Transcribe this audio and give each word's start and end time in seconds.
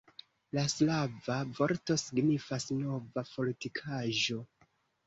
La 0.57 0.63
slava 0.73 1.37
vorto 1.59 1.99
signifas 2.05 2.69
Nova 2.81 3.27
fortikaĵo. 3.35 4.43